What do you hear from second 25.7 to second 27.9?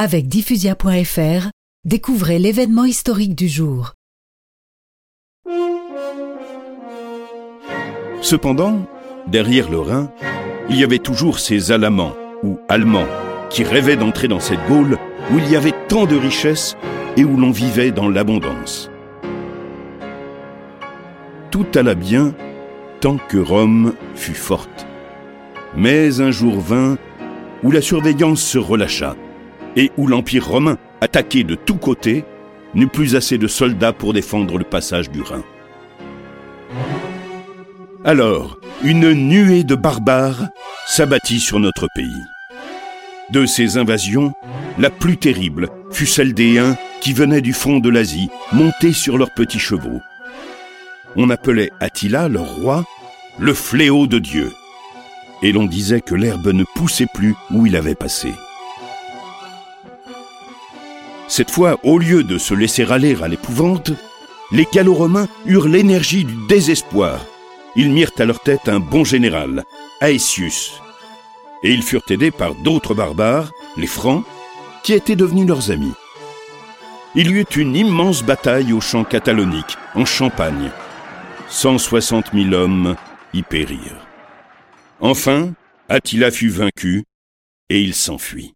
Mais un jour vint où la